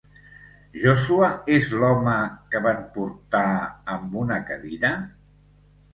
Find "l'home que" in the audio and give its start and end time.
1.83-2.61